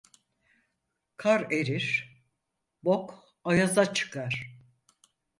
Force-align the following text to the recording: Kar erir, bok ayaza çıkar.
Kar 1.17 1.51
erir, 1.51 2.15
bok 2.83 3.23
ayaza 3.43 3.93
çıkar. 3.93 4.57